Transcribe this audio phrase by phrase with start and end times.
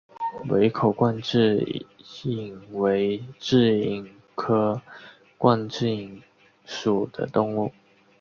[0.49, 3.55] 围口冠蛭蚓为蛭
[3.85, 4.81] 蚓科
[5.37, 6.21] 冠蛭蚓
[6.65, 7.71] 属的动物。